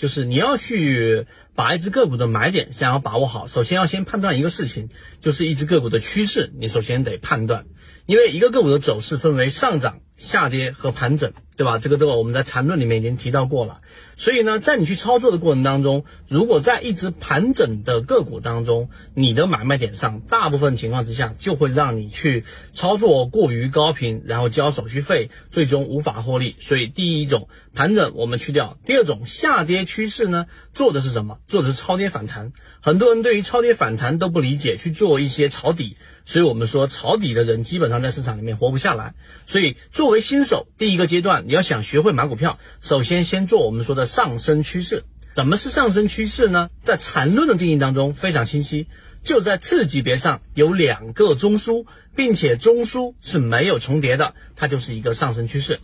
[0.00, 4.88] 就是你要去把一只个股的买点想要把握好，首先要先判断一个事情，
[5.20, 7.66] 就是一只个股的趋势，你首先得判断，
[8.06, 10.00] 因为一个个股的走势分为上涨。
[10.20, 11.78] 下跌和盘整，对吧？
[11.78, 13.80] 这个这个我们在缠论里面已经提到过了。
[14.18, 26.54] 所以呢，在你去操作的过程当中，如果在一只盘整的个股当中，你的买卖点上，大部分情况之下就会让你去操作过于高频，然后交手续费，最终无法获利。
[26.60, 30.44] 所以第一种盘整我们去掉，第二种下跌趋势呢，
[30.74, 31.38] 做的是什么？
[31.48, 32.52] 做的是超跌反弹。
[32.82, 35.96] 很多人对于超跌反弹都不理解，去做一些抄底。
[36.30, 39.14] 所以我们说抄底的人基本上在市场里面活不下来。
[39.46, 45.02] 所以作为新手，第一个阶段你要想学会买股票，首先先做我们说的上升趋势。
[45.34, 46.70] 怎么是上升趋势呢？
[46.84, 48.86] 在缠论的定义当中非常清晰，
[49.24, 51.84] 就在次级别上有两个中枢，
[52.14, 55.80] 并且中枢是没有重叠的，它就是一个上升趋势。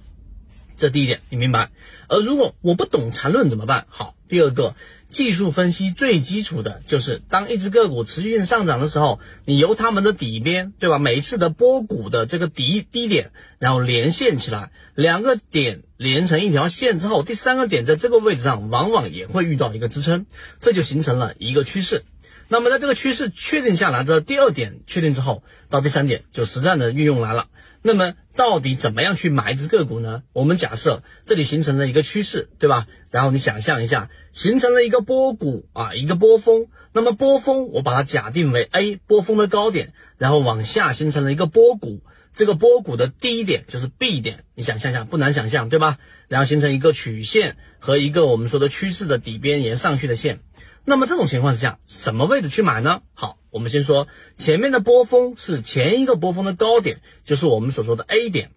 [0.77, 1.73] 这第一点你明白。
[2.07, 3.87] 而如果我不懂缠论怎么办？
[3.89, 4.77] 好，第二个。
[5.17, 10.99] 技术分析最基础的就是，当一只个股持续性上涨的时候，你由它们的底边，对吧？
[10.99, 20.27] 每一次的波谷的这个底低点，然后连线起来，两个点连成一条线之后，第三个点在这个位置上，往往也会遇到一个支撑，
[20.61, 22.05] 这就形成了一个趋势。
[22.49, 27.47] 那么在这个趋势确定下来的第二点确定之后，到第三点就实战的运用来了。
[27.81, 30.23] 那么到底怎么样去买一只个股呢？
[30.33, 32.87] 我们假设这里形成了一个趋势，对吧？
[33.11, 36.67] 然后你想象一下，形成了一个波谷啊，一个波峰。
[36.93, 42.03] 那么波峰我把它假定为 A 波峰的高点，然后往下形成了一个波谷，
[42.35, 44.45] 这个波谷的低点就是 B 点。
[44.55, 45.99] 你想象一下，不难想象，对吧？
[46.29, 50.41] 然后形成一个曲线和一个我们说的趋势的底边沿上去的线。
[50.85, 53.03] 那么这种情况之下，什么位置去买呢？
[53.15, 58.51] 好，我们先说前面的波峰是前一个波峰的高点，就是我们所说的 A 点。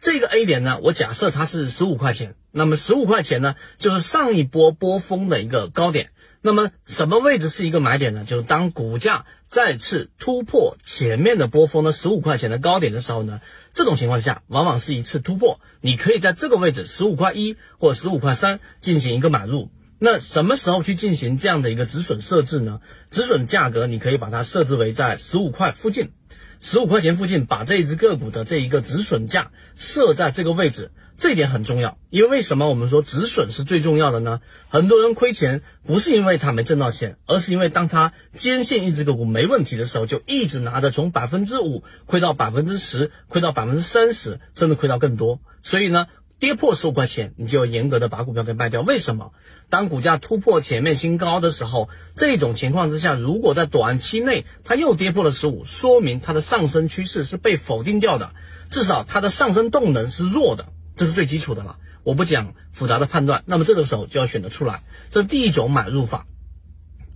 [0.00, 6.10] 这个 A 点呢，我假设它是十五块钱，那么十五块钱呢，就是上一波波峰的一个高点。
[6.44, 8.24] 那么什么位置是一个买点呢？
[8.24, 13.40] 就是当股价再次突破前面的波峰的十五块钱的高点的时候呢，
[13.72, 19.70] 这种情况下往往是一次突破，你可以在这个位置十五块一或十五块三进行一个买入。
[20.04, 22.80] 那什么时候去进行这样的一个止损设置呢？
[23.12, 26.10] 止损价格你可以把它设置为在十五块附近，
[26.60, 31.98] 十五块钱附近，把这一只个股的这一个止损价设在这个位置，这一点很重要。
[32.10, 34.40] 因为为什么我们说止损是最重要的呢？
[34.68, 45.38] 很多人亏钱不是因为他没挣到钱，而是因为当他坚信一只个股没问题的时候，就一直拿着，从百分之五亏到百分之十，亏到百分之三十，甚至亏到更多。
[45.62, 46.08] 所以呢？
[46.42, 48.80] 跌破十五块钱，你就要严格的把股票给卖掉。
[48.80, 49.30] 为什么？
[49.70, 58.32] 当股价突破前面新高的时候，这种情况之下，如果在短期内它又跌破了十五，说明它的上升趋势是被否定掉的，
[58.68, 60.66] 至少它的上升动能是弱的，
[60.96, 61.76] 这是最基础的了。
[62.02, 64.82] 我不讲复杂的判断，那么这个时候就要选择出来，
[65.12, 66.26] 这是第一种买入法。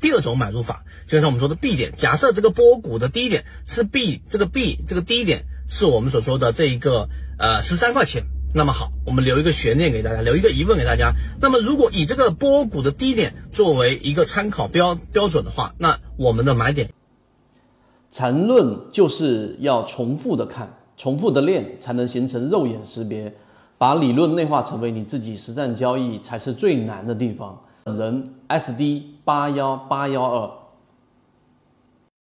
[0.01, 7.09] 第二种买入法，就像我们说的 B 点，假设这个波谷的低点是 B，这个 B 这个低点是我们所说的这一个
[7.41, 8.23] 呃十三块钱。
[8.57, 11.13] 那么好，我们留一个悬念给大家，留一个疑问给大家。
[11.43, 16.91] 那么，如果以这个波谷的低点作为一个参考标标准的话，那我们的买点，
[18.11, 23.35] 缠论就是要重复的看，重复的练，才能形成肉眼识别。
[23.77, 27.61] 把理论内化成为你自己实战交易，才是最难的地方。
[27.85, 30.51] 人 SD 八幺八幺二。